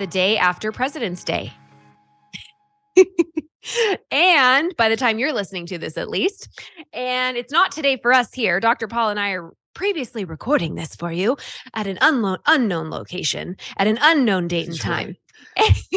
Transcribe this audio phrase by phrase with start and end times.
[0.00, 1.52] the day after President's Day.
[4.10, 6.48] and by the time you're listening to this, at least,
[6.94, 8.60] and it's not today for us here.
[8.60, 8.88] Dr.
[8.88, 11.36] Paul and I are previously recording this for you
[11.74, 15.16] at an unknown unknown location at an unknown date and time.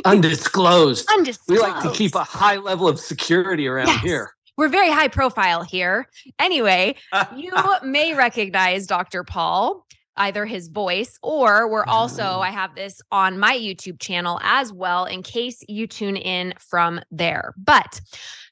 [0.03, 1.09] Undisclosed.
[1.13, 1.49] Undisclosed.
[1.49, 4.01] We like to keep a high level of security around Yes.
[4.03, 4.33] here.
[4.57, 6.09] We're very high profile here.
[6.39, 6.95] Anyway,
[7.37, 9.23] you may recognize Dr.
[9.23, 12.41] Paul, either his voice or we're also, Mm.
[12.41, 17.01] I have this on my YouTube channel as well in case you tune in from
[17.11, 17.53] there.
[17.57, 17.99] But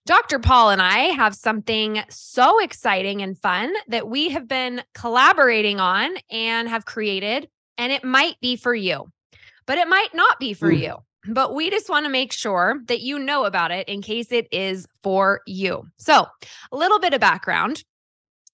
[0.06, 0.40] Dr.
[0.40, 6.10] Paul and I have something so exciting and fun that we have been collaborating on
[6.32, 9.12] and have created, and it might be for you,
[9.68, 10.80] but it might not be for Mm.
[10.80, 10.96] you.
[11.28, 14.48] But we just want to make sure that you know about it in case it
[14.52, 15.84] is for you.
[15.98, 16.26] So,
[16.72, 17.84] a little bit of background.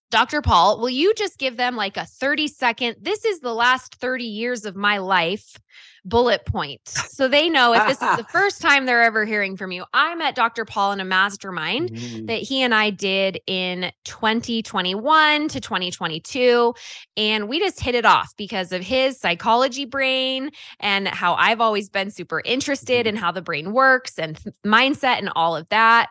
[0.09, 0.41] Dr.
[0.41, 2.95] Paul, will you just give them like a 30 second?
[3.01, 5.57] This is the last 30 years of my life
[6.05, 6.79] bullet point.
[6.87, 9.83] So they know if this is the first time they're ever hearing from you.
[9.93, 10.63] I met Dr.
[10.63, 12.27] Paul in a mastermind Mm.
[12.27, 16.73] that he and I did in 2021 to 2022.
[17.17, 21.89] And we just hit it off because of his psychology brain and how I've always
[21.89, 23.09] been super interested Mhm.
[23.09, 26.07] in how the brain works and mindset and all of that.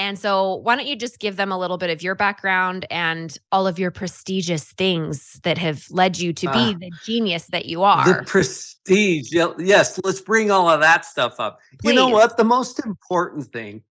[0.00, 3.36] And so, why don't you just give them a little bit of your background and
[3.52, 6.74] all of your prestigious things that have led you to be Ah.
[6.80, 8.06] the genius that you are?
[8.06, 9.30] The prestige.
[9.30, 11.58] Yes, let's bring all of that stuff up.
[11.82, 12.38] You know what?
[12.38, 13.82] The most important thing,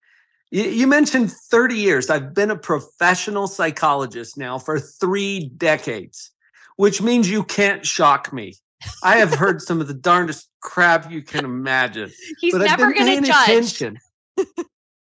[0.50, 2.10] you, mentioned 30 years.
[2.10, 6.32] I've been a professional psychologist now for three decades,
[6.78, 8.56] which means you can't shock me.
[9.04, 12.12] I have heard some of the darndest crap you can imagine.
[12.40, 13.48] He's never going to judge.
[13.48, 14.00] attention.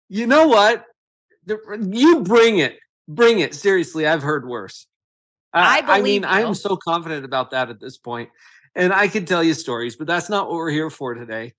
[0.07, 0.85] you know what?
[1.47, 2.77] You bring it.
[3.07, 3.55] Bring it.
[3.55, 4.85] Seriously, I've heard worse.
[5.53, 7.99] Uh, I I believe mean, I am so confident about that at this.
[8.75, 11.53] And I could tell you stories, but that's not what we're here for today.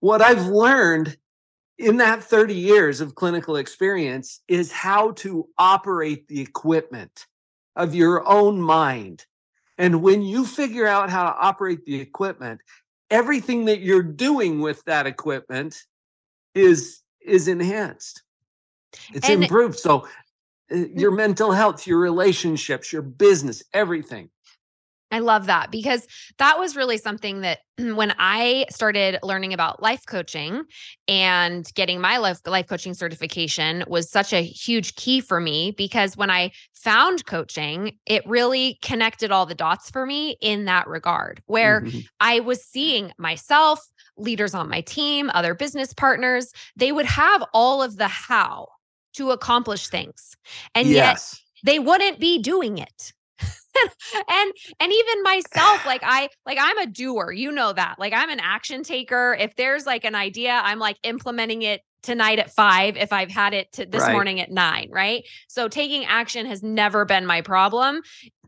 [0.00, 1.16] What I've learned
[1.78, 7.26] in that 30 years of clinical experience is how to operate the equipment
[7.76, 9.26] of your own mind.
[9.78, 12.60] And when you figure out how to operate the equipment,
[13.10, 15.82] everything that you're doing with that equipment
[16.54, 18.22] is is enhanced.
[19.12, 19.78] It's And- improved.
[19.78, 20.06] So
[20.72, 24.30] uh, your mental health, your relationships, your business, everything.
[25.12, 26.04] I love that because
[26.38, 30.64] that was really something that when I started learning about life coaching
[31.06, 36.16] and getting my life life coaching certification was such a huge key for me because
[36.16, 41.40] when I found coaching, it really connected all the dots for me in that regard
[41.46, 42.04] where Mhm.
[42.18, 43.86] I was seeing myself,
[44.16, 48.66] leaders on my team, other business partners, they would have all of the how
[49.16, 50.36] to accomplish things.
[50.74, 51.42] And yet yes.
[51.64, 53.12] they wouldn't be doing it
[54.30, 58.30] and and even myself like i like i'm a doer you know that like i'm
[58.30, 62.96] an action taker if there's like an idea i'm like implementing it tonight at five
[62.96, 64.12] if i've had it to this Right.
[64.12, 68.00] morning at nine right so taking action has never been my problem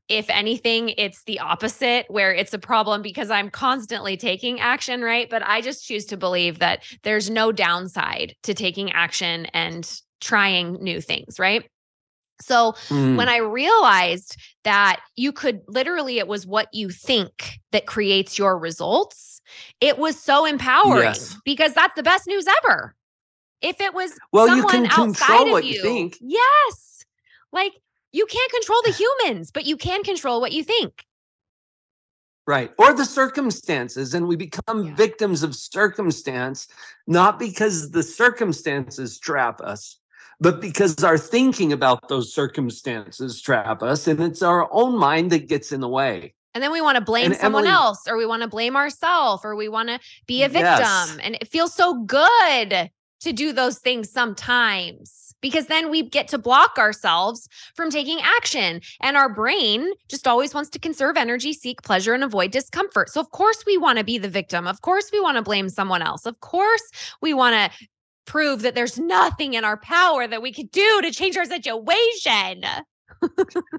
[0.09, 5.29] if anything it's the opposite where it's a problem because i'm constantly taking action right
[5.29, 10.75] but i just choose to believe that there's no downside to taking action and trying
[10.83, 11.69] new things right
[12.41, 13.17] so Mm.
[13.17, 18.57] when I realized that you could literally, it was what you think that creates your
[18.57, 19.41] results,
[19.81, 21.37] it was so empowering Yes.
[21.45, 22.95] because that's the best news ever.
[23.61, 26.17] If it was Well, you someone can outside control of what you, you think.
[26.21, 27.05] yes,
[27.53, 27.73] like
[28.13, 28.93] you can't control the
[29.25, 31.05] humans, but you can control what you think.
[32.47, 32.73] Right.
[32.79, 34.15] Or the circumstances.
[34.15, 34.95] And we become Yeah.
[34.95, 36.67] victims of circumstance,
[37.07, 39.98] not because the circumstances trap us,
[40.41, 44.07] but because our thinking about those circumstances trap us.
[44.07, 46.35] And it's our own mind that gets in the way.
[46.55, 48.77] And then we want to blame And someone Emily- else, or we want to blame
[48.77, 50.65] ourselves, or we want to be a victim.
[50.65, 51.17] Yes.
[51.23, 52.91] And it feels so good
[53.21, 58.81] to do those things sometimes because then we get to block ourselves from taking action.
[59.01, 63.11] And our brain just always wants to conserve energy, seek pleasure, and avoid discomfort.
[63.11, 64.67] So, of course, we want to be the victim.
[64.67, 66.27] Of course, we want to blame someone else.
[66.27, 66.83] Of course,
[67.21, 67.87] we want to
[68.29, 72.65] prove that there's nothing in our power that we could do to change our situation.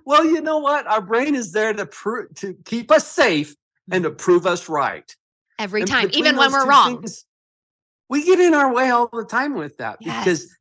[0.06, 0.88] Well, you know what?
[0.88, 3.56] Our brain is there to prove to keep us safe
[3.92, 5.16] and to prove us right.
[5.60, 7.00] Every And time, even when we're wrong.
[7.00, 7.26] things,
[8.10, 10.26] we get in our way all the time with that Yes.
[10.26, 10.58] because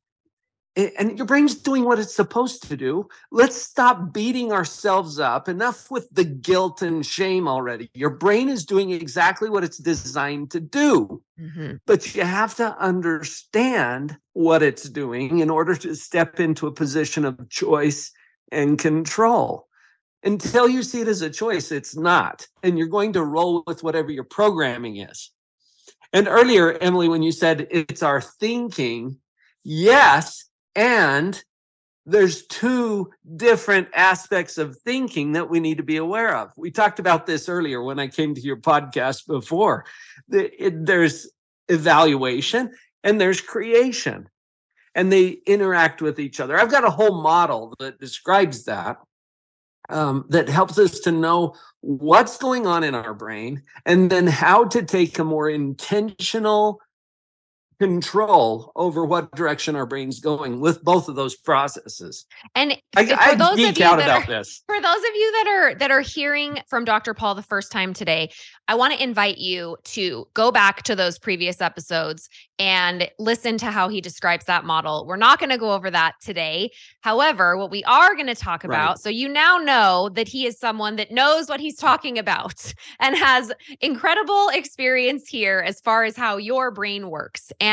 [0.78, 3.08] and your brain's doing what it's supposed to do.
[3.32, 5.48] Let's stop beating ourselves up.
[5.48, 7.90] Enough with the guilt and shame already.
[7.94, 11.80] Your brain is doing exactly what it's designed to do, Mhm.
[11.86, 17.24] but you have to understand what it's doing in order to step into a position
[17.24, 18.12] of choice
[18.52, 19.66] and control.
[20.22, 22.46] Until you see it as a choice, it's not.
[22.62, 25.30] And you're going to roll with whatever your programming is.
[26.12, 29.18] And earlier, Emily, when you said it's our thinking,
[29.64, 31.42] yes, and
[32.08, 36.50] there's two different aspects of thinking that we need to be aware of.
[36.56, 39.84] We talked about this earlier when I came to your podcast before.
[40.26, 41.30] There's
[41.68, 42.70] evaluation
[43.04, 44.26] and there's creation,
[44.94, 46.58] and they interact with each other.
[46.58, 48.96] I've got a whole model that describes that.
[49.90, 54.64] Um, that helps us to know what's going on in our brain and then how
[54.64, 56.82] to take a more intentional
[57.80, 62.26] control over what direction our brain's going with both of those processes.
[62.54, 64.62] And I, for I those of you out that about are- this.
[64.66, 67.14] for those of you that are that are hearing from Dr.
[67.14, 68.30] Paul the first time today,
[68.66, 72.28] I want to invite you to go back to those previous episodes
[72.58, 75.06] and listen to how he describes that model.
[75.06, 76.70] We're not going to go over that today.
[77.02, 78.74] However, what we are going to talk Right.
[78.74, 82.74] about, so you now know that he is someone that knows what he's talking about
[83.00, 87.52] and has incredible experience here as far as how your brain works.
[87.60, 87.67] And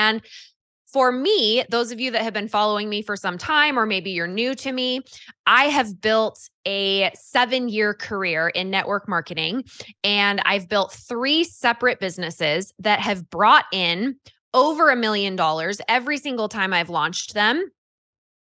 [0.96, 4.12] for me, those of you that have been following me for some time, or maybe
[4.12, 5.02] you're new to me,
[5.46, 9.66] I have built a seven year career in network marketing,
[10.04, 14.16] and I've built three separate businesses that have brought in
[14.54, 17.70] over a million dollars every single time I've launched them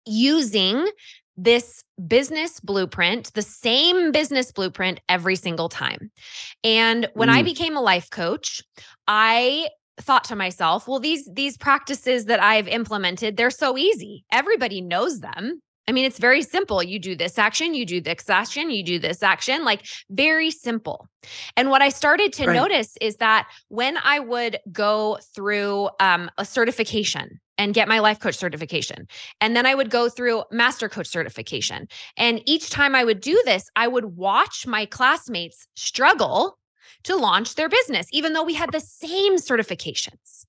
[0.07, 0.87] using
[1.37, 6.13] this business blueprint, the same business blueprint every single time.
[6.63, 7.47] And when I Mm.
[7.47, 8.63] became a life coach,
[9.09, 9.69] I
[10.01, 14.25] thought to myself, well these these practices that I've implemented, they're so easy.
[14.33, 15.61] Everybody knows them.
[15.87, 16.83] I mean, it's very simple.
[16.83, 21.07] You do this action, you do this action, you do this action, like very simple.
[21.57, 22.55] And what I started to Right.
[22.55, 28.19] notice is that when I would go through um, a certification and get my life
[28.19, 29.07] coach certification,
[29.43, 31.87] and then I would go through master coach certification,
[32.17, 36.59] and each time I would do this, I would watch my classmates struggle
[37.05, 40.47] to launch their business, even though we had the same certifications.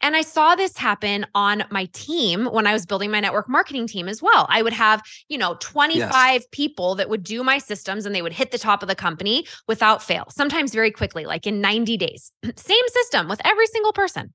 [0.00, 3.86] And I saw this happen on my team when I was building my network marketing
[3.86, 4.46] team as well.
[4.48, 8.32] I would have, you know, 25 people that would do my systems and they would
[8.32, 12.32] hit the top of the company without fail, sometimes very quickly, like in 90 days.
[12.56, 14.32] Same system with every single person.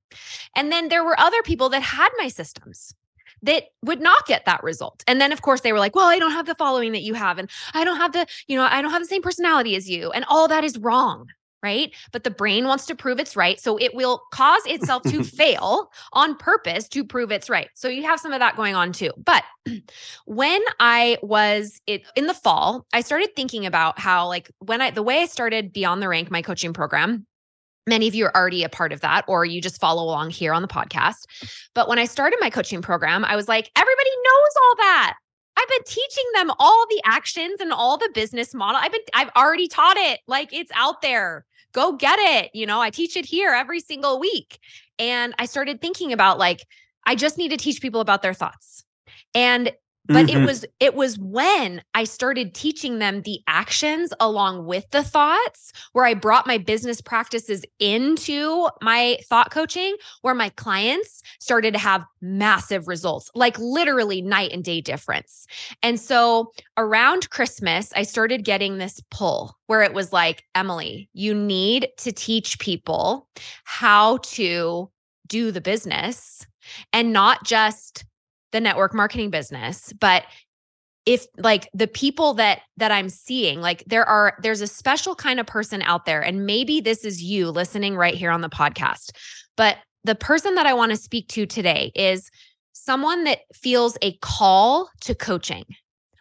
[0.55, 2.93] And then there were other people that had my systems
[3.41, 5.03] that would not get that result.
[5.05, 7.13] And then of course they were like, "Well, I don't have the following that you
[7.13, 9.89] have and I don't have the, you know, I don't have the same personality as
[9.89, 11.27] you." And all that is wrong
[11.63, 11.93] right?
[12.11, 13.59] But the brain wants to prove it's right.
[13.59, 17.69] So it will cause itself to fail on purpose to prove it's right.
[17.73, 19.11] So you have some of that going on too.
[19.17, 19.43] But
[20.25, 24.91] when I was it, in the fall, I started thinking about how, like, when I,
[24.91, 27.25] the way I started Beyond the Rank, my coaching program,
[27.85, 30.53] Many of you are already a part of that, or you just follow along here
[30.53, 31.25] on the podcast.
[31.75, 35.15] But when I started my coaching program, I was like, everybody knows all that.
[35.57, 38.79] I've been teaching them all the actions and all the business model.
[38.81, 40.19] I've been, I've already taught it.
[40.27, 41.45] Like it's out there.
[41.73, 42.51] Go get it.
[42.53, 44.59] You know, I teach it here every single week.
[44.99, 46.65] And I started thinking about like,
[47.05, 48.83] I just need to teach people about their thoughts.
[49.35, 49.73] And
[50.07, 50.45] but it Mhm.
[50.45, 56.05] was it was when i started teaching them the actions along with the thoughts where
[56.05, 62.03] i brought my business practices into my thought coaching where my clients started to have
[62.21, 65.47] massive results like literally night and day difference
[65.81, 71.33] and so around christmas i started getting this pull where it was like emily you
[71.33, 73.27] need to teach people
[73.63, 74.89] how to
[75.27, 76.45] do the business
[76.91, 78.05] and not just
[78.53, 80.23] the network marketing business but
[81.05, 85.39] if like the people that that i'm seeing like there are there's a special kind
[85.39, 89.11] of person out there and maybe this is you listening right here on the podcast
[89.57, 92.29] but the person that i want to speak to today is
[92.71, 95.65] someone that feels a call to coaching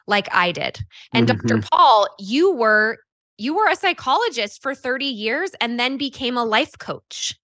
[0.08, 0.80] like i did
[1.12, 1.60] and dr mm-hmm.
[1.70, 2.98] paul you were
[3.38, 7.34] you were a psychologist for 30 years and then became a life coach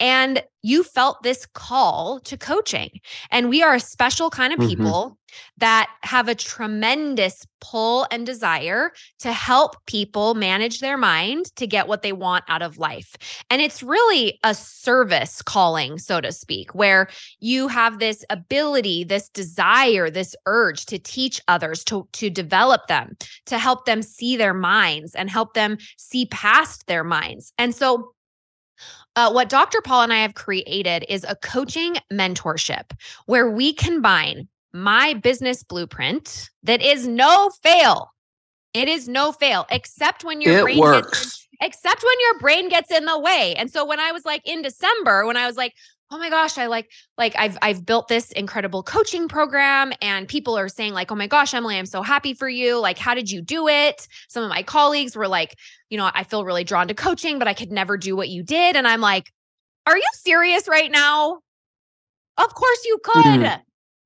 [0.00, 3.00] and you felt this call to coaching
[3.30, 4.68] and we are a special kind of Mhm.
[4.68, 5.18] people
[5.58, 11.88] that have a tremendous pull and desire to help people manage their mind to get
[11.88, 13.16] what they want out of life.
[13.48, 17.08] And it's really a service calling, so to speak, where
[17.40, 23.16] you have this ability, this desire, this urge to teach others, to, to develop them,
[23.46, 27.52] to help them see their minds and help them see past their minds.
[27.58, 28.12] And so
[29.14, 29.80] Uh, what Dr.
[29.82, 32.92] Paul and I have created is a coaching mentorship
[33.26, 38.10] where we combine my business blueprint that is no fail.
[38.72, 41.10] It is no fail, except when your it brain works.
[41.10, 43.54] gets in, except when your brain gets in the way.
[43.56, 45.74] And so when I was like in December, when I was like,
[46.12, 50.56] oh my gosh, I like like I've I've built this incredible coaching program and people
[50.58, 52.78] are saying like, "Oh my gosh, Emily, I'm so happy for you.
[52.78, 55.56] Like, how did you do it?" Some of my colleagues were like,
[55.88, 58.42] you know, I feel really drawn to coaching, but I could never do what you
[58.42, 59.32] did and I'm like,
[59.86, 61.40] "Are you serious right now?"
[62.36, 63.24] Of course you could.
[63.24, 63.60] Mm.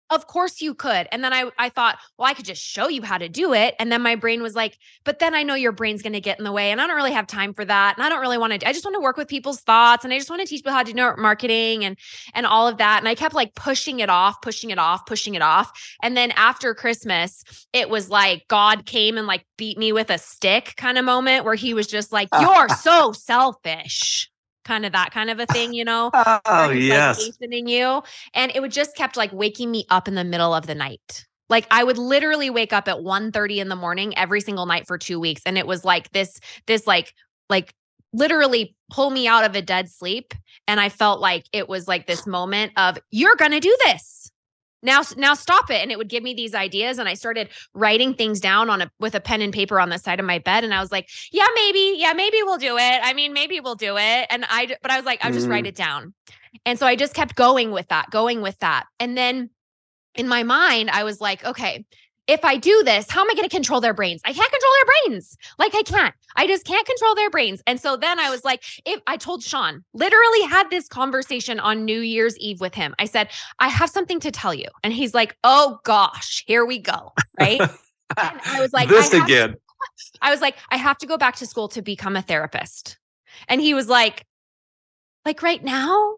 [0.09, 1.09] Of course you could.
[1.11, 3.75] And then I I thought, well, I could just show you how to do it.
[3.79, 6.39] And then my brain was like, but then I know your brain's going to get
[6.39, 7.97] in the way and I don't really have time for that.
[7.97, 10.15] And I don't really want to I just want to work with people's thoughts and
[10.15, 11.99] I just want to teach people how to do network marketing and
[12.35, 12.99] and all of that.
[12.99, 15.73] And I kept like pushing it off, pushing it off, pushing it off.
[16.03, 20.19] And then after Christmas, it was like God came and like beat me with a
[20.19, 24.31] stick kind of moment where he was just like, "You're so selfish."
[24.67, 26.11] Kind of that kind of a thing, you know?
[26.45, 27.19] Oh, yes.
[27.19, 28.03] like hastening you.
[28.35, 31.25] And it would just kept like waking me up in the middle of the night.
[31.49, 34.87] Like I would literally wake up at 1 30 in the morning every single night
[34.87, 35.43] for two weeks.
[35.47, 37.15] And it was like this, this like,
[37.49, 37.75] like
[38.13, 40.35] literally pull me out of a dead sleep.
[40.67, 44.16] And I felt like it was like this moment of, you're gonna do this.
[44.87, 45.83] Now, now stop it.
[45.83, 46.99] And it would give me these ideas.
[46.99, 49.99] And I started writing things down on a with a pen and paper on the
[49.99, 50.65] side of my bed.
[50.65, 53.01] And I was like, yeah, maybe, yeah, maybe we'll do it.
[53.03, 54.27] I mean, maybe we'll do it.
[54.31, 55.69] And I, but I was like, I'll just write Mhm.
[55.69, 56.15] it down.
[56.65, 58.87] And so I just kept going with that, going with that.
[58.99, 59.51] And then
[60.15, 61.85] in my mind, I was like, okay,
[62.27, 64.21] if I do this, how am I going to control their brains?
[64.25, 65.37] I can't control their brains.
[65.59, 66.15] Like I can't.
[66.37, 67.63] I just can't control their brains.
[67.67, 71.85] And so then I was like, if I told Sean, literally had this conversation on
[71.85, 72.95] New Year's Eve with him.
[72.99, 74.67] I said, I have something to tell you.
[74.83, 77.13] And he's like, oh gosh, here we go.
[77.39, 77.61] Right.
[77.61, 79.55] And I was like, this I again.
[80.23, 82.99] I was like, I have to go back to school to become a therapist.
[83.49, 84.25] And he was like,
[85.25, 86.17] like right now?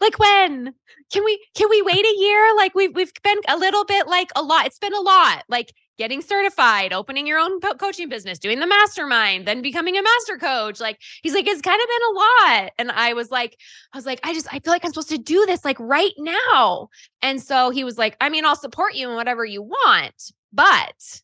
[0.00, 0.74] Like when?
[1.12, 2.56] Can we can we wait a year?
[2.56, 4.66] Like we've we've been a little bit like a lot.
[4.66, 5.44] It's been a lot.
[5.48, 10.36] Like getting certified, opening your own coaching business, doing the mastermind, then becoming a master
[10.36, 10.78] coach.
[10.78, 12.72] Like he's like, it's kind of been a lot.
[12.78, 13.56] And I was like,
[13.92, 16.12] I was like, I just I feel like I'm supposed to do this like right
[16.18, 16.88] now.
[17.22, 21.20] And so he was like, I mean, I'll support you in whatever you want, but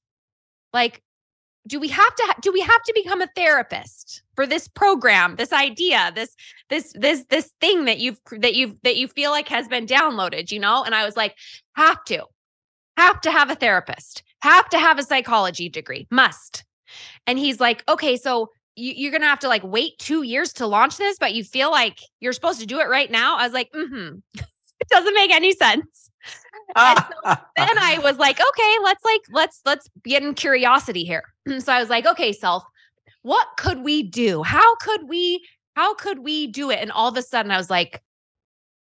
[0.73, 1.03] like
[1.67, 5.37] do we have to ha- do we have to become a therapist for this program
[5.37, 6.35] this idea this
[6.71, 10.51] this this this thing that you've that you've that you feel like has been downloaded
[10.51, 10.83] you know?
[10.85, 11.37] And i was like
[11.77, 12.25] have to.
[12.99, 14.23] Have to have a therapist.
[14.43, 16.07] Have to have a psychology degree.
[16.11, 16.65] Must.
[17.27, 20.67] And he's like okay so you, you're gonna have to like wait two years to
[20.67, 23.39] launch this but you feel like you're supposed to do it right now?
[23.39, 24.19] I was like mm-hmm.
[24.83, 26.11] It doesn't make any sense.
[26.75, 27.15] And so
[27.57, 31.32] then I was like, okay, let's like let's let's get in curiosity here.
[31.59, 32.65] so I was like, okay, self,
[33.23, 34.43] what could we do?
[34.43, 35.45] How could we
[35.75, 36.81] how could we do it?
[36.81, 38.03] And all of a sudden I was like,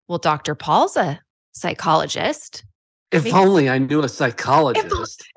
[0.07, 0.55] well, Dr.
[0.55, 1.21] Paul's a
[1.53, 2.65] psychologist.
[3.11, 4.85] if maybe- only I knew a psychologist.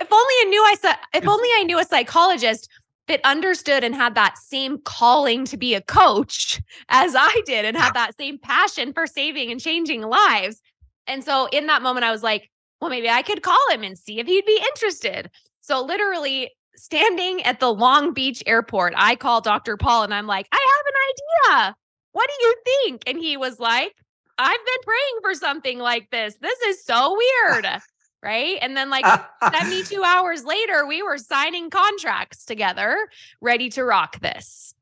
[0.01, 2.69] If only I knew I said if only I knew a psychologist
[3.07, 7.77] that understood and had that same calling to be a coach as I did and
[7.77, 10.63] had that same passion for saving and changing lives.
[11.07, 12.51] And so in that moment, I was like,
[12.81, 15.31] well, maybe I could call him and see if he'd be interested.
[15.61, 19.77] So literally standing at the Long Beach airport, I call Dr.
[19.77, 21.77] Paul and I'm like, I have an idea.
[22.13, 23.03] What do you think?
[23.07, 23.95] And he was like,
[24.39, 26.37] I've been praying for something like this.
[26.41, 27.67] This is so weird.
[28.23, 28.57] Right.
[28.63, 29.05] And then like
[29.53, 32.97] 72 hours later, we were signing contracts together,
[33.43, 34.75] ready to rock this.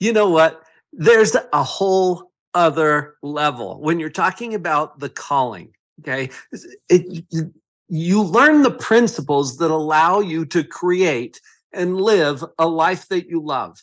[0.00, 0.62] you know what?
[0.92, 5.74] There's a whole other level when you're talking about the calling.
[6.00, 6.28] Okay.
[6.90, 7.24] It,
[7.90, 11.40] you learn the principles that allow you to create
[11.72, 13.82] and live a life that you love.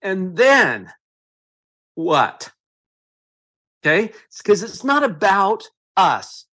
[0.00, 0.90] And then
[1.94, 2.50] what?
[3.84, 4.12] Okay.
[4.38, 6.46] Because it's not about us,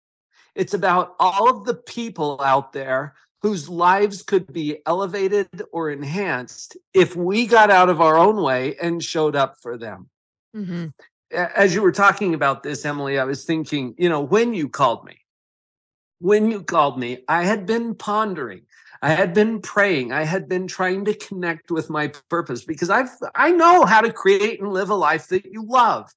[0.55, 6.77] it's about all of the people out there whose lives could be elevated or enhanced
[6.93, 10.09] if we got out of our own way and showed up for them.
[10.55, 10.87] Mm-hmm.
[11.31, 15.03] As you were talking about this, Emily, I was thinking, you know, when you called
[15.03, 15.17] me,
[16.23, 18.61] when you called me, I had been pondering.
[19.01, 20.13] I had been praying.
[20.13, 24.13] I had been trying to connect with my purpose because I've I know how to
[24.13, 26.09] create and live a life that you love.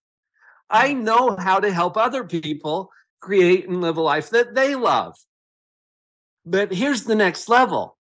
[0.71, 5.17] I know how to help other people create and live a life that they love.
[6.45, 7.99] But here's the next level.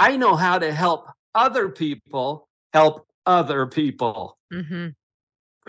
[0.00, 4.88] I know how to help other people help other people Mm-hmm.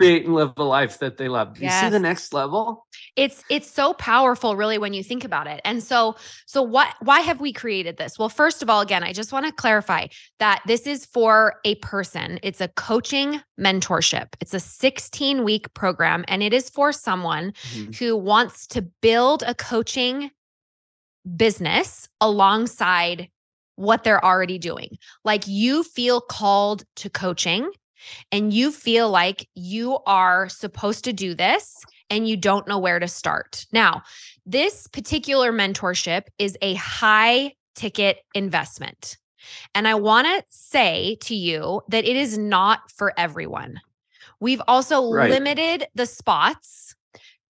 [0.02, 1.54] Create and live a life that they love.
[1.58, 2.86] Do you see the next level?
[3.16, 6.16] it's it's so powerful really when you think about it and so
[6.46, 9.44] so what why have we created this well first of all again i just want
[9.44, 10.06] to clarify
[10.38, 16.24] that this is for a person it's a coaching mentorship it's a 16 week program
[16.28, 17.94] and it is for someone Mhm.
[17.98, 20.30] who wants to build a coaching
[21.36, 23.28] business alongside
[23.76, 27.68] what they're already doing like you feel called to coaching
[28.30, 32.98] and you feel like you are supposed to do this and you don't know where
[32.98, 33.66] to start.
[33.72, 34.02] Now,
[34.44, 39.16] this particular mentorship is a high ticket investment.
[39.74, 43.80] And I want to say to you that it is not for everyone.
[44.40, 45.30] We've also Right.
[45.30, 46.94] limited the spots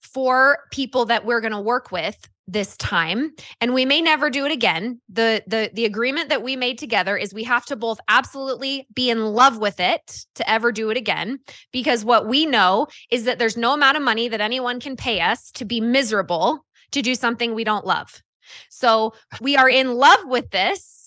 [0.00, 4.44] for people that we're going to work with this time and we may never do
[4.44, 8.00] it again the the the agreement that we made together is we have to both
[8.08, 11.38] absolutely be in love with it to ever do it again
[11.72, 15.20] because what we know is that there's no amount of money that anyone can pay
[15.20, 18.22] us to be miserable to do something we don't love.
[18.68, 21.01] So we are in love with this.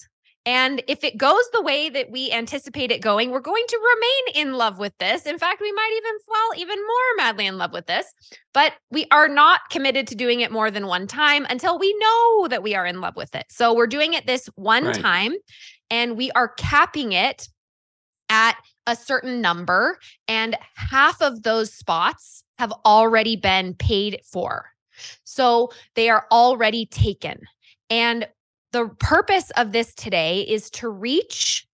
[0.46, 4.48] And if it goes the way that we anticipate it going, we're going to remain
[4.48, 5.26] in love with this.
[5.26, 8.14] In fact, we might even fall even more madly in love with this,
[8.54, 12.48] but we are not committed to doing it more than one time until we know
[12.50, 13.46] that we are in love with it.
[13.50, 15.02] So we're doing it this one Right.
[15.02, 15.34] time
[15.90, 17.48] and we are capping it
[18.30, 19.98] at a certain number
[20.28, 24.66] and half of those spots have already been paid for.
[25.24, 27.42] So they are already taken.
[27.90, 28.28] And
[28.76, 31.66] the purpose of this today is to reach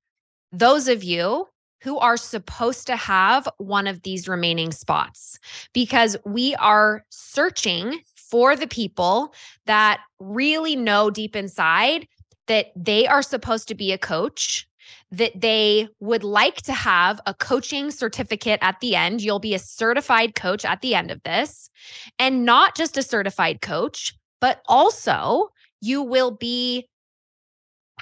[0.51, 1.47] those of you
[1.81, 5.39] who are supposed to have one of these remaining spots
[5.73, 9.33] because we are searching for the people
[9.65, 12.07] that really know deep inside
[12.45, 14.67] that they are supposed to be a coach
[15.09, 19.21] that they would like to have a coaching certificate at the end.
[19.21, 21.67] You'll be a certified coach at the end of this,
[22.19, 25.49] and not just a certified coach, but also
[25.81, 26.87] you will be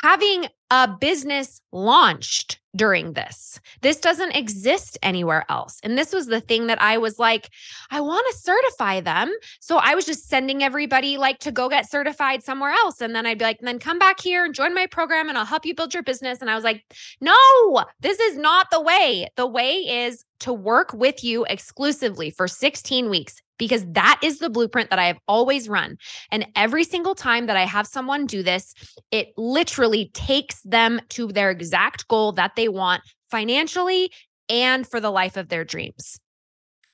[0.01, 3.59] having a business launched during this.
[3.81, 5.79] This doesn't exist anywhere else.
[5.83, 7.49] And this was the thing that I was like,
[7.89, 9.33] I want to certify them.
[9.59, 13.01] So I was just sending everybody like to go get certified somewhere else.
[13.01, 15.45] And then I'd be like, then come back here and join my program and I'll
[15.45, 16.39] help you build your business.
[16.39, 16.83] And I was like,
[17.19, 19.27] no, this is not the way.
[19.35, 24.49] The way is to work with you exclusively for 16 weeks because that is the
[24.49, 25.99] blueprint that I have always run.
[26.31, 28.73] And every single time that I have someone do this,
[29.11, 34.11] it literally takes them to their exact goal that they want financially
[34.49, 36.19] and for the life of their dreams.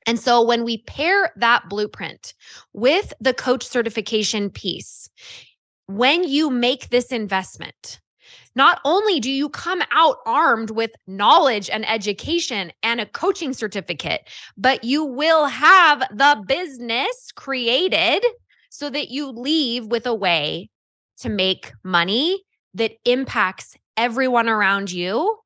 [0.06, 2.34] And so when we pair that blueprint
[2.74, 5.08] with the coach certification piece,
[5.86, 8.00] when you make this investment,
[8.56, 14.28] not only do you come out armed with knowledge and education and a coaching certificate,
[14.56, 18.24] but you will have the business created
[18.70, 20.68] so that you leave with a way
[21.18, 22.42] to make money
[22.74, 25.38] that impacts everyone around you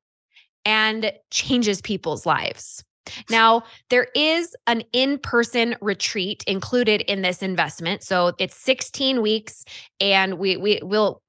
[0.65, 2.83] and changes people's lives.
[3.29, 8.03] Now, there is an in person retreat included in this investment.
[8.03, 9.65] So it's 16 weeks,
[9.99, 11.21] and we, we will.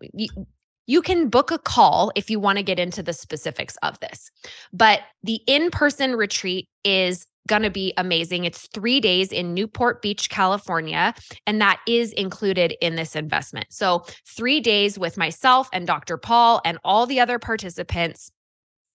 [0.87, 4.31] You, can book a call if you want to get into the specifics of this.
[4.73, 8.45] But the in person retreat is going to be amazing.
[8.45, 11.15] It's three days in Newport Beach, California,
[11.47, 13.67] and that is included in this investment.
[13.71, 16.17] So, three days with myself and Dr.
[16.17, 18.31] Paul and all the other participants,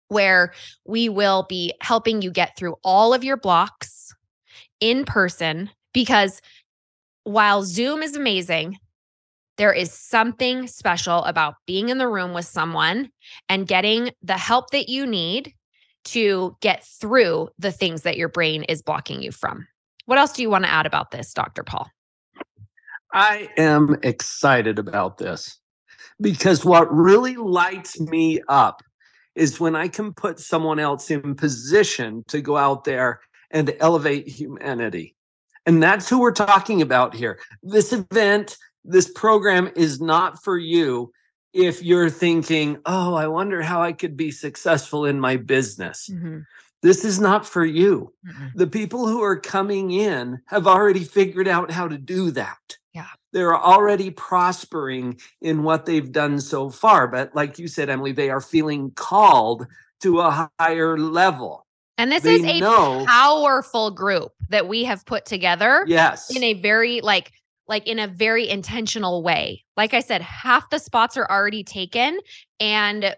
[0.09, 0.53] where
[0.85, 4.13] we will be helping you get through all of your blocks
[4.81, 5.71] in person.
[5.95, 6.41] Because
[7.25, 8.79] while Zoom is amazing,
[9.59, 13.11] there is something special about being in the room with someone
[13.49, 15.53] and getting the help that you need
[16.05, 19.67] to get through the things that your brain is blocking you from.
[20.07, 21.63] What else do you want to add about this, Dr.
[21.63, 21.89] Paul?
[23.13, 25.59] I am excited about this
[26.21, 28.83] because what really lights me up
[29.35, 34.29] is when I can put someone else in position to go out there and elevate
[34.29, 35.15] humanity.
[35.67, 37.39] And that's who we're talking about here.
[37.63, 41.13] This event, this program is not for you
[41.53, 46.09] if you're thinking, oh, I wonder how I could be successful in my business.
[46.11, 46.41] Mm-hmm.
[46.83, 48.13] This is not for you.
[48.57, 52.59] The people who are coming in have already figured out how to do that.
[52.93, 53.07] Yeah.
[53.33, 57.07] They're already prospering in what they've done so far.
[57.07, 59.67] But like you said, Emily, they are feeling called
[60.01, 61.67] to a higher level.
[61.99, 66.35] And this They is a know- powerful group that we have put together Yes.
[66.35, 67.31] in a very like
[67.73, 69.65] like in a very intentional way.
[69.79, 72.19] Like I said, half the spots are already taken
[72.61, 73.17] and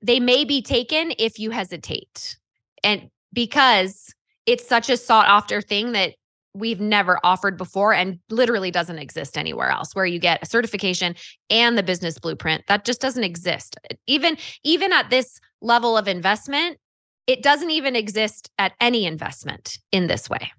[0.00, 2.38] they may be taken if you hesitate.
[2.82, 4.14] And because
[4.46, 6.14] it's such a sought after thing that
[6.54, 11.14] we've never offered before and literally doesn't exist anywhere else where you get a certification
[11.50, 16.78] and the business blueprint that just doesn't exist even even at this level of investment
[17.26, 20.50] it doesn't even exist at any investment in this way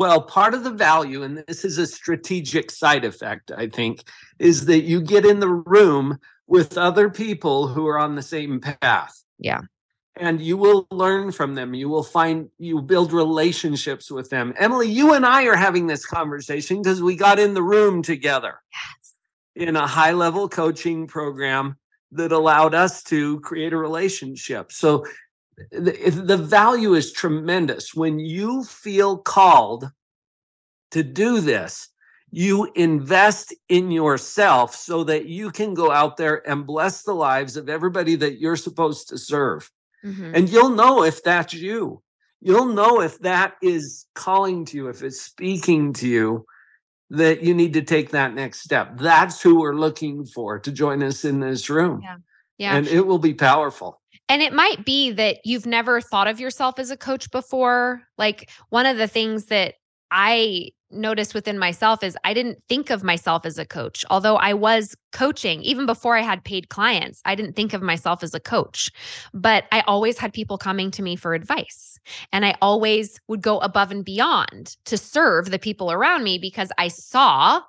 [0.00, 4.02] well, part of the value, and this is a strategic side effect, I think,
[4.38, 8.62] is that you get in the room with other people who are on the same
[8.62, 9.12] path.
[9.38, 9.60] Yeah.
[10.16, 11.74] And you will learn from them.
[11.74, 14.54] You will find, you build relationships with them.
[14.56, 18.54] Emily, you and I are having this conversation because we got in the room together
[18.72, 19.68] yes.
[19.68, 21.76] in a high level coaching program
[22.12, 24.72] that allowed us to create a relationship.
[24.72, 25.04] So
[25.70, 27.94] the, the value is tremendous.
[27.94, 29.90] When you feel called
[30.90, 31.88] to do this,
[32.30, 37.56] you invest in yourself so that you can go out there and bless the lives
[37.56, 39.70] of everybody that you're supposed to serve.
[40.04, 40.34] Mm-hmm.
[40.34, 42.02] And you'll know if that's you.
[42.40, 46.46] You'll know if that is calling to you, if it's speaking to you,
[47.10, 48.96] that you need to take that next step.
[48.96, 52.00] That's who we're looking for to join us in this room.
[52.02, 52.16] Yeah.
[52.56, 52.76] Yeah.
[52.76, 53.99] And it will be powerful.
[54.30, 58.02] And it might be that you've never thought of yourself as a coach before.
[58.16, 59.74] Like one of the things that
[60.12, 64.04] I noticed within myself is I didn't think of myself as a coach.
[64.08, 68.22] Although I was coaching even before I had paid clients, I didn't think of myself
[68.22, 68.88] as a coach.
[69.34, 71.98] But I always had people coming to me for advice.
[72.32, 76.70] And I always would go above and beyond to serve the people around me because
[76.78, 77.62] I saw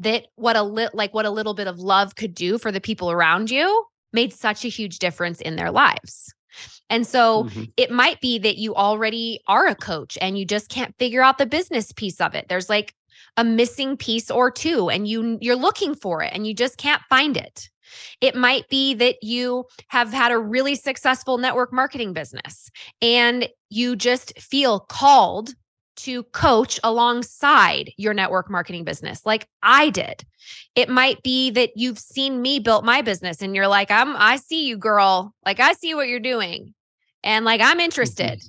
[0.00, 2.82] that what a li- like what a little bit of love could do for the
[2.82, 6.32] people around you made such a huge difference in their lives.
[6.90, 7.64] And so mm-hmm.
[7.76, 11.38] it might be that you already are a coach and you just can't figure out
[11.38, 12.46] the business piece of it.
[12.48, 12.94] There's like
[13.36, 17.02] a missing piece or two and you you're looking for it and you just can't
[17.08, 17.70] find it.
[18.20, 22.70] It might be that you have had a really successful network marketing business
[23.00, 25.54] and you just feel called
[26.02, 30.24] to coach alongside your network marketing business like I did.
[30.74, 34.36] It might be that you've seen me build my business and you're like I'm I
[34.36, 35.34] see you girl.
[35.46, 36.74] Like I see what you're doing.
[37.22, 38.40] And like I'm interested.
[38.40, 38.48] Mm-hmm.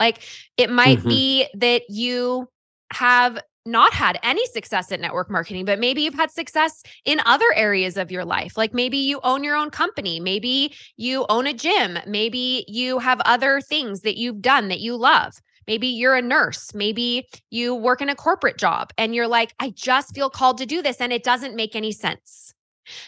[0.00, 0.22] Like
[0.56, 1.08] it might mm-hmm.
[1.08, 2.48] be that you
[2.92, 7.46] have not had any success at network marketing, but maybe you've had success in other
[7.54, 8.56] areas of your life.
[8.56, 13.20] Like maybe you own your own company, maybe you own a gym, maybe you have
[13.20, 15.34] other things that you've done that you love.
[15.66, 16.74] Maybe you're a nurse.
[16.74, 20.66] Maybe you work in a corporate job and you're like, I just feel called to
[20.66, 22.54] do this and it doesn't make any sense.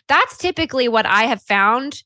[0.09, 2.03] That's typically what I have found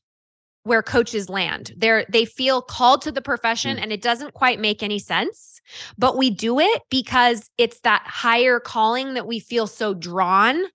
[0.63, 1.71] where coaches land.
[1.77, 3.81] They're they feel called to the profession mm.
[3.81, 5.61] and it doesn't quite make any sense,
[5.97, 10.65] but we do it because it's that higher calling that we feel so drawn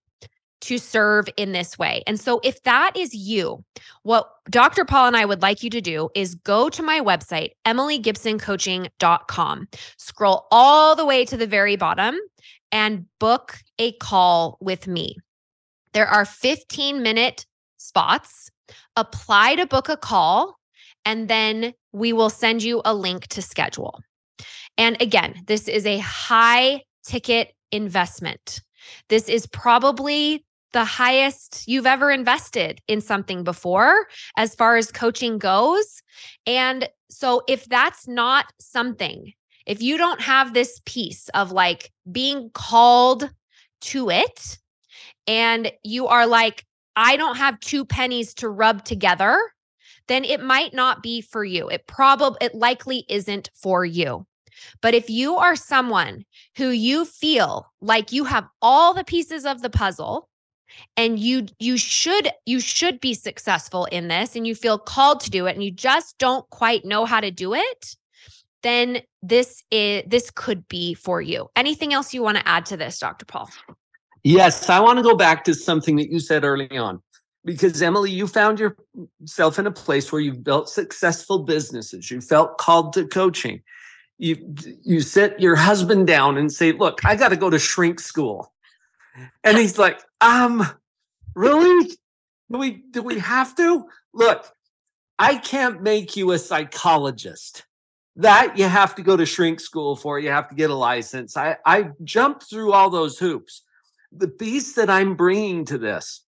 [0.65, 2.03] to serve in this way.
[2.07, 3.65] And so, if that is you,
[4.03, 4.85] what Dr.
[4.85, 10.47] Paul and I would like you to do is go to my website, emilygibsoncoaching.com, scroll
[10.51, 12.17] all the way to the very bottom,
[12.73, 15.17] and book a call with me.
[15.93, 17.47] There are 15 minute
[17.77, 18.51] spots.
[18.97, 20.59] Apply to book a call,
[21.05, 24.01] and then we will send you a link to schedule.
[24.79, 28.63] And again, this is a high ticket investment.
[29.09, 34.07] This is probably the highest you've ever invested in something before
[34.37, 36.03] as far as coaching goes.
[36.47, 39.33] And so if that's not something,
[39.67, 43.31] if you don't have this piece of like being called
[43.83, 44.59] to it
[45.29, 49.39] and you are like, I don't have two pennies to rub together,
[50.09, 51.69] then it might not be for you.
[51.69, 54.27] It probably, it likely isn't for you.
[54.81, 56.25] But if you are someone
[56.57, 60.29] who you feel like you have all the pieces of the puzzle
[60.97, 65.31] and you you should you should be successful in this and you feel called to
[65.31, 67.97] do it and you just don't quite know how to do it
[68.63, 71.51] then this is this could be for you.
[71.55, 73.51] Anything else you want to add to this dr paul?
[74.23, 77.03] Yes i want to go back to something that you said early on
[77.45, 82.11] because emily you found yourself in a place where you've built successful businesses.
[82.11, 83.63] You felt called to coaching.
[84.19, 88.01] You you sit your husband down and say look i got to go to shrink
[88.01, 88.54] school
[89.43, 90.67] and he's like, um,
[91.35, 91.91] really?
[92.51, 93.85] Do we do we have to?
[94.13, 94.47] Look,
[95.19, 97.65] I can't make you a psychologist.
[98.17, 100.21] That you have to go to shrink school for.
[100.21, 101.37] You have to get a license.
[101.37, 103.63] I I jumped through all those hoops.
[104.13, 106.25] The piece that I'm bringing to this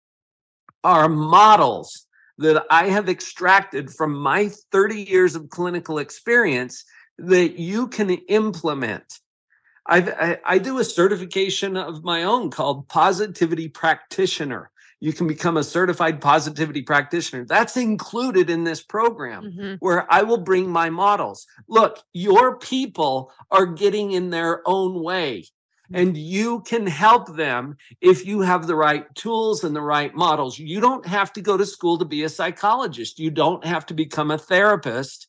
[0.83, 2.07] are models
[2.39, 6.85] that I have extracted from my 30 years of clinical experience
[7.19, 9.21] that you can implement
[9.87, 14.71] I've, I, I do a certification of my own called Positivity Practitioner.
[15.01, 17.45] You can become a certified positivity practitioner.
[17.45, 19.77] That's included in this program Mhm.
[19.81, 21.47] where I will bring my models.
[21.69, 25.45] Look, your people are getting in their own way,
[25.93, 30.59] and you can help them if you have the right tools and the right models.
[30.59, 33.95] You don't have to go to school to be a psychologist, you don't have to
[33.95, 35.27] become a therapist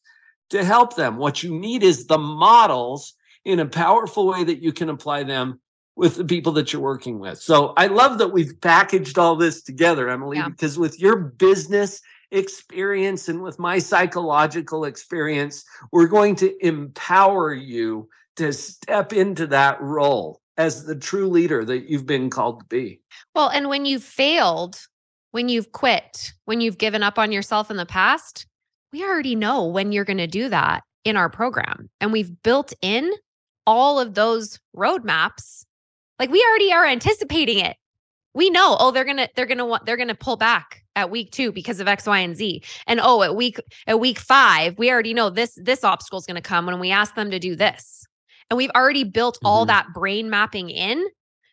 [0.52, 1.18] to help them.
[1.18, 3.13] What you need is the models
[3.46, 5.60] in a powerful way that you can apply them
[5.96, 7.40] with the people that you're working with.
[7.40, 10.50] So I love that we've packaged all this together, Emily, Yeah.
[10.50, 18.10] because with your business experience and with my psychological experience, we're going to empower you
[18.36, 23.00] to step into that role as the true leader that you've been called to be.
[23.34, 24.78] Well, and when you've failed,
[25.32, 28.48] when you've quit, when you've given up on yourself in the past,
[28.92, 31.90] we already know when you're going to do that in our program.
[32.02, 33.12] And we've built in
[33.65, 35.65] all of those roadmaps.
[36.19, 37.78] Like we already are anticipating it.
[38.34, 41.32] We know, oh, they're going to they're to want they're to pull back at week
[41.32, 42.63] 2 because of X, Y, and Z.
[42.88, 46.36] And oh, at week at week 5, we already know this this obstacle is going
[46.36, 48.06] to come when we ask them to do this.
[48.49, 49.67] And we've already built all Mhm.
[49.67, 51.06] that brain mapping in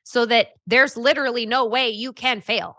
[0.04, 2.76] so that there's literally no way you can fail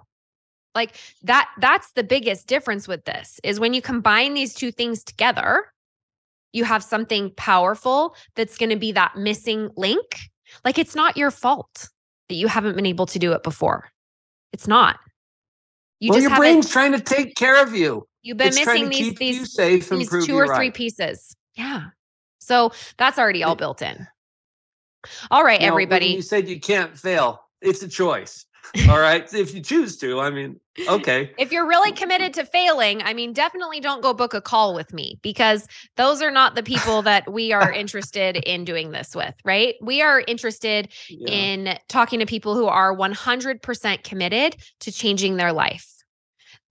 [0.76, 5.04] like that that's the biggest difference with this is when you combine these two things
[5.04, 5.72] together
[6.54, 10.20] you have something powerful that's going to be that missing link
[10.64, 11.90] like it's not your fault
[12.30, 13.90] that you haven't been able to do it before
[14.52, 15.00] it's not
[16.00, 18.08] you well, just your brain's trying to take care of you.
[18.22, 20.74] you've been it's missing these these safe these two or three right.
[20.74, 21.86] pieces yeah
[22.40, 24.08] so that's already all built in
[25.32, 27.42] all right Now, everybody you said you can't fail.
[27.64, 28.46] It's a choice.
[28.90, 29.32] All right.
[29.34, 31.32] if you choose to, I mean, okay.
[31.38, 34.94] If you're really committed to failing, I mean, definitely don't go book a call with
[34.94, 39.36] me because those are not the people that we are interested in doing this with,
[39.44, 39.76] right?
[39.82, 41.30] We are interested Yeah.
[41.30, 45.93] in talking to people who are 100% committed to changing their life.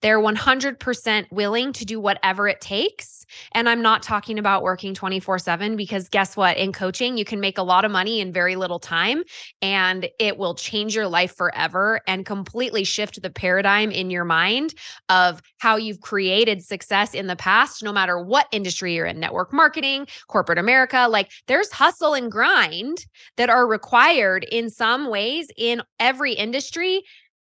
[0.03, 3.25] They're 100% willing to do whatever it takes.
[3.53, 6.57] And I'm not talking about working 24 7 because guess what?
[6.57, 9.23] In coaching, you can make a lot of money in very little time
[9.61, 14.73] and it will change your life forever and completely shift the paradigm in your mind
[15.07, 19.53] of how you've created success in the past, no matter what industry you're in network
[19.53, 21.07] marketing, corporate America.
[21.09, 23.05] Like there's hustle and grind
[23.37, 27.03] that are required in some ways in every industry,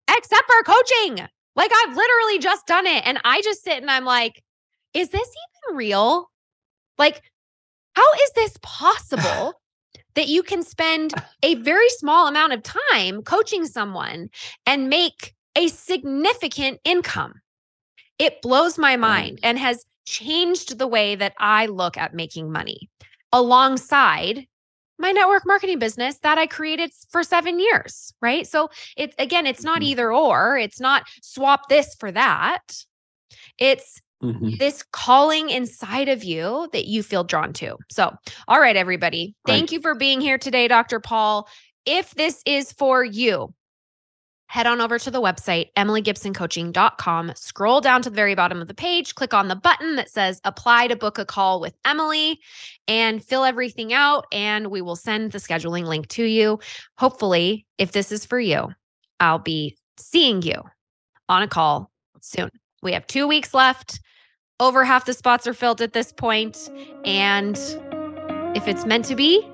[0.10, 1.26] except for coaching.
[1.60, 3.06] Like I've literally just done it.
[3.06, 4.42] And I just sit and I'm like,
[4.94, 5.28] is this
[5.68, 6.32] even real?
[6.98, 7.22] Like,
[7.96, 9.60] how is this possible
[10.16, 14.30] that you can spend a very small amount of time coaching someone
[14.66, 17.34] and make a significant income?
[18.20, 22.90] It blows my mind and has changed the way that I look at making money
[23.34, 24.48] alongside
[25.00, 28.46] my network marketing business that I created for 7 years, right?
[28.48, 29.86] So it's again, it's not Mhm.
[29.86, 32.86] either or, it's not swap this for that.
[33.60, 34.60] It's Mhm.
[34.60, 37.78] this calling inside of you that you feel drawn to.
[37.92, 38.14] So,
[38.48, 39.36] all right, everybody.
[39.48, 39.72] Thank Right.
[39.72, 41.00] you for being here today, Dr.
[41.00, 41.48] Paul.
[41.86, 43.54] If this is for you,
[44.50, 47.32] head on over to the website, emilygibsoncoaching.com.
[47.36, 50.42] Scroll down to the very bottom of the page, click on the button that says
[50.44, 52.40] apply to book a call with Emily,
[52.88, 54.26] and fill everything out.
[54.32, 56.60] And we will send the scheduling link to you.
[56.98, 58.70] Hopefully, if this is for you,
[59.20, 60.64] I'll be seeing you
[61.30, 62.50] on a call soon.
[62.82, 64.00] We have two weeks left.
[64.60, 66.70] Over half the spots are filled at this point,
[67.06, 67.56] And
[68.58, 69.48] if it's meant to be,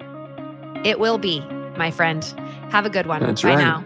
[0.86, 1.42] it will be,
[1.78, 2.24] my friend.
[2.72, 3.22] Have a good one.
[3.22, 3.58] That's Bye right.
[3.58, 3.86] now.